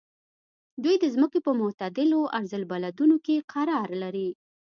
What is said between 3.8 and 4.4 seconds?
لري.